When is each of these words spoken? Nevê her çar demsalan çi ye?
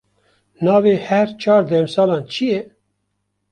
Nevê 0.65 0.95
her 1.07 1.29
çar 1.41 1.63
demsalan 1.69 2.23
çi 2.31 2.45
ye? 2.51 2.61